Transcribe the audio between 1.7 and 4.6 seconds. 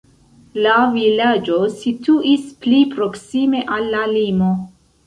situis pli proksime al la limo.